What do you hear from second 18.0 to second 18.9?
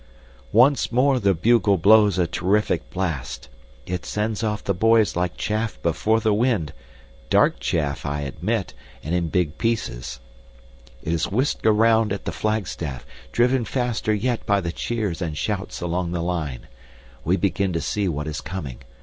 what is coming.